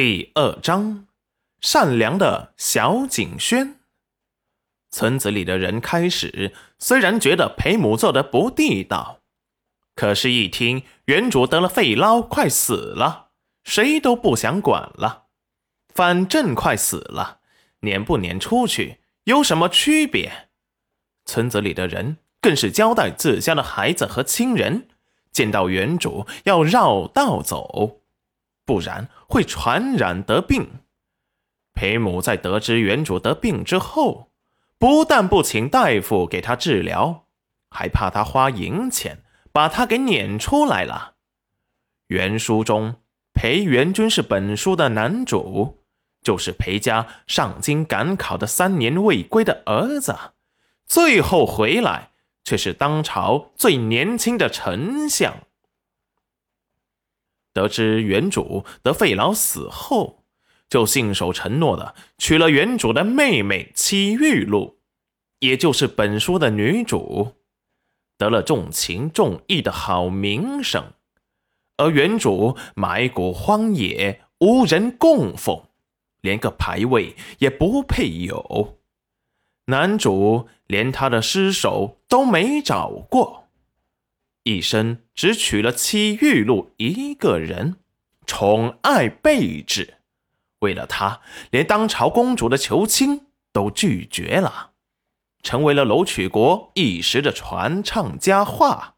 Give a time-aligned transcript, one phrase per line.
[0.00, 1.08] 第二章，
[1.60, 3.80] 善良的小景轩。
[4.92, 9.18] 村子里的人开始虽然觉得裴母做的不地道，
[9.96, 13.30] 可是，一听原主得了肺痨，快死了，
[13.64, 15.24] 谁都不想管了。
[15.92, 17.40] 反正快死了，
[17.80, 20.50] 撵不撵出去有什么区别？
[21.24, 24.86] 村子里的人更是交代自家的孩子和亲人，
[25.32, 28.02] 见到原主要绕道走。
[28.68, 30.80] 不然会传染得病。
[31.72, 34.28] 裴母在得知原主得病之后，
[34.78, 37.24] 不但不请大夫给他治疗，
[37.70, 41.14] 还怕他花银钱把他给撵出来了。
[42.08, 42.96] 原书中，
[43.32, 45.78] 裴元君是本书的男主，
[46.20, 50.14] 就是裴家上京赶考的三年未归的儿子，
[50.84, 52.10] 最后回来
[52.44, 55.47] 却是当朝最年轻的丞相。
[57.58, 60.22] 得知原主得肺痨死后，
[60.70, 64.76] 就信守承诺的娶了原主的妹妹戚玉露，
[65.40, 67.32] 也就是本书的女主，
[68.16, 70.92] 得了重情重义的好名声。
[71.78, 75.64] 而原主埋骨荒野，无人供奉，
[76.20, 78.78] 连个牌位也不配有。
[79.66, 83.47] 男主连他的尸首都没找过。
[84.48, 87.76] 一生只娶了戚玉露一个人，
[88.24, 89.98] 宠爱备至。
[90.60, 94.70] 为了她，连当朝公主的求亲都拒绝了，
[95.42, 98.94] 成为了楼曲国一时的传唱佳话。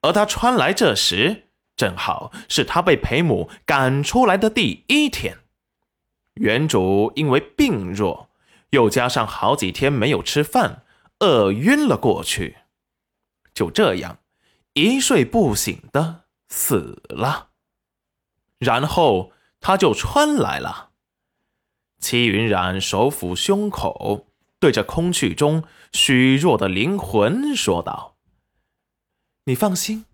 [0.00, 5.38] 而他穿来这时，正好是他被裴母赶出来的第一天。
[6.34, 8.30] 原主因为病弱，
[8.70, 10.84] 又加上好几天没有吃饭，
[11.18, 12.56] 饿晕了过去。
[13.56, 14.18] 就这样，
[14.74, 17.52] 一睡不醒的死了。
[18.58, 20.90] 然后他就穿来了。
[21.98, 24.26] 戚云染手抚胸口，
[24.60, 28.18] 对着空气中虚弱的灵魂说道
[29.46, 30.04] ：“你放心，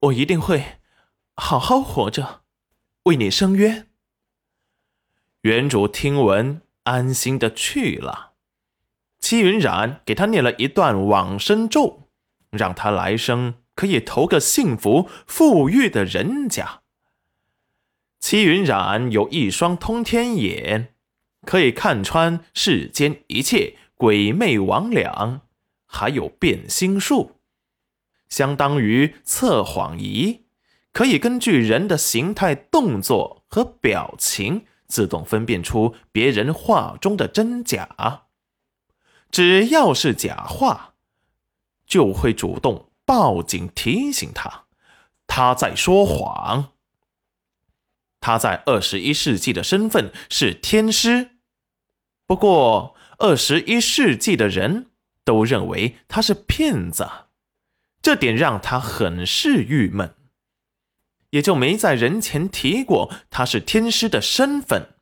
[0.00, 0.78] 我一定会
[1.34, 2.42] 好好活着，
[3.02, 3.88] 为你伸冤。”
[5.42, 8.32] 原主听闻，安心的去了。
[9.18, 12.01] 戚云染给他念了一段往生咒。
[12.52, 16.82] 让他来生可以投个幸福富裕的人家。
[18.20, 20.94] 戚云染有一双通天眼，
[21.44, 25.40] 可以看穿世间一切鬼魅魍魉，
[25.86, 27.40] 还有变心术，
[28.28, 30.44] 相当于测谎仪，
[30.92, 38.26] 可以根据人的形态、动作和表情，自动分辨出别人话中的真假。
[39.30, 40.91] 只要是假话。
[41.92, 44.64] 就会主动报警提醒他，
[45.26, 46.72] 他在说谎。
[48.18, 51.32] 他在二十一世纪的身份是天师，
[52.26, 54.86] 不过二十一世纪的人
[55.22, 57.06] 都认为他是骗子，
[58.00, 60.14] 这点让他很是郁闷，
[61.28, 64.94] 也就没在人前提过他是天师的身份。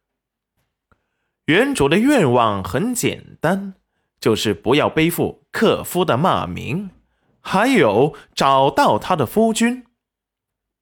[1.44, 3.74] 原主的愿望很简单。
[4.20, 6.90] 就是不要背负克夫的骂名，
[7.40, 9.84] 还有找到他的夫君。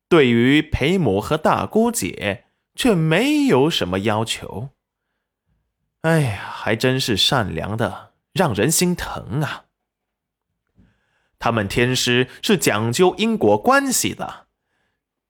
[0.09, 4.71] 对于裴母和大姑姐，却没有什么要求。
[6.03, 9.65] 哎呀，还真是善良的，让人心疼啊！
[11.39, 14.47] 他们天师是讲究因果关系的，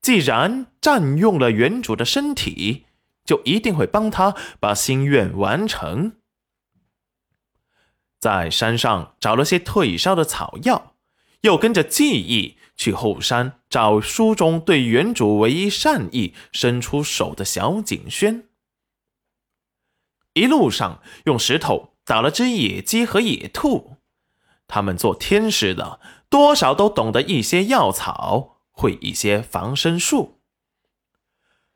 [0.01, 2.85] 既然占用了原主的身体，
[3.25, 6.18] 就一定会帮他把心愿完成。
[8.19, 10.93] 在山上找了些退烧的草药，
[11.41, 18.45] 又跟着记忆去后山找书中对原主唯一善意伸出手的小景轩。
[20.33, 23.97] 一路上用石头打了只野鸡和野兔，
[24.67, 25.99] 他们做天使的
[26.29, 30.41] 多少都懂得一些药草，会一些防身术。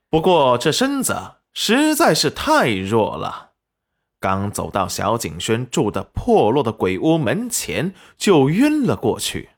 [0.10, 3.53] 不过这身子实在是太弱了。
[4.24, 9.50] 刚走到小景轩住的破落的鬼屋门前，就晕了过去。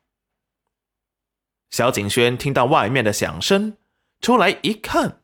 [1.70, 3.78] 小景轩听到外面的响声，
[4.22, 5.22] 出来一看，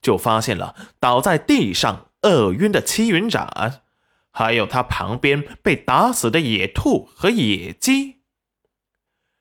[0.00, 3.82] 就发现了倒在地上饿晕的戚云染，
[4.30, 8.20] 还有他旁边被打死的野兔和野鸡。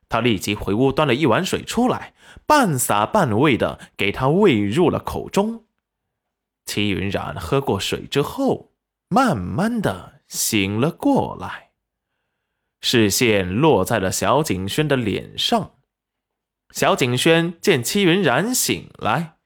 [0.09, 2.15] 他立即回屋端了一碗水出来，
[2.47, 5.65] 半洒半喂的给他喂入了口中。
[6.65, 8.71] 戚云染喝过水之后。
[9.07, 11.71] 慢慢的醒了过来，
[12.81, 15.77] 视线落在了小景轩的脸上。
[16.71, 19.37] 小景轩见戚云染醒来，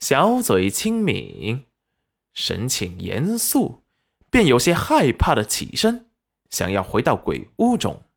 [0.00, 1.66] 小嘴轻抿，
[2.34, 3.84] 神情严肃，
[4.30, 6.10] 便有些害怕的起身，
[6.50, 8.10] 想要回到鬼屋中。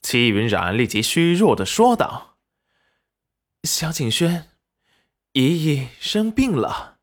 [0.00, 2.38] 戚云染立即虚弱的说道
[3.62, 4.50] ：“小景轩，
[5.32, 6.98] 姨姨生病了，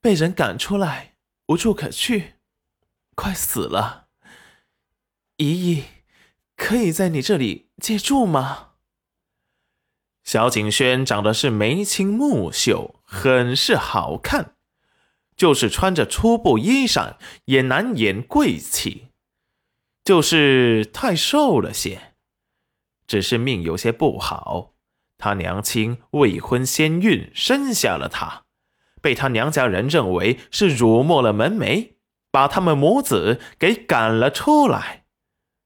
[0.00, 1.09] 被人赶出来，
[1.50, 2.34] 无处可去，
[3.16, 4.06] 快死了。
[5.38, 5.84] 姨姨
[6.56, 8.74] 可以在你这里借住吗？”
[10.22, 14.54] 小景轩长得是眉清目秀，很是好看，
[15.34, 17.16] 就是穿着粗布衣裳
[17.46, 19.08] 也难掩贵气，
[20.04, 22.14] 就是太瘦了些。
[23.08, 24.74] 只是命有些不好，
[25.18, 28.44] 他娘亲未婚先孕，生下了他，
[29.00, 31.92] 被他娘家人认为是辱没了门楣，
[32.30, 35.04] 把他们母子给赶了出来。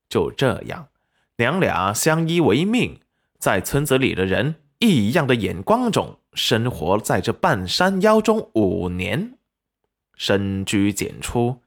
[0.08, 0.88] 就这样，
[1.36, 3.00] 娘俩相依为命。
[3.38, 9.36] 在村子里的人异样的眼光中，生活在这半山腰中五年，
[10.14, 11.60] 深居简出。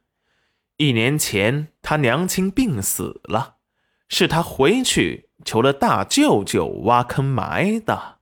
[0.77, 3.57] 一年前，他娘亲病死了，
[4.09, 8.17] 是他回去求了大舅舅挖坑埋的。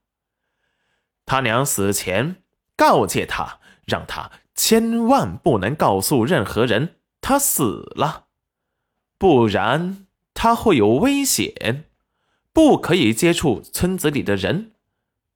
[1.25, 2.37] 他娘死前
[2.75, 8.25] 告诫他，让他千万不能告诉任何人他死了，
[9.17, 11.85] 不然他会有危险。
[12.53, 14.71] 不可以接触村子里的人，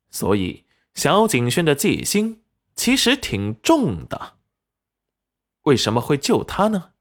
[0.09, 0.63] 所以
[0.93, 2.43] 小景轩的戒心
[2.77, 4.35] 其实挺重的。
[5.63, 6.91] 为什么会救他呢？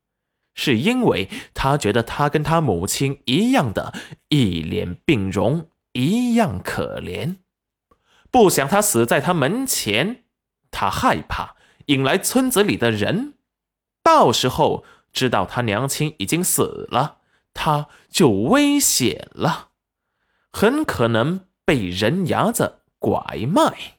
[0.54, 3.94] 是因为他觉得他跟他母亲一样的
[4.28, 7.36] 一脸病容，一样可怜，
[8.32, 10.24] 不想他死在他门前，
[10.70, 11.56] 他害怕
[11.86, 13.34] 引来村子里的人，
[14.02, 17.18] 到时候知道他娘亲已经死了，
[17.52, 19.68] 他就危险了。
[20.52, 23.97] 很可能被人牙子拐卖。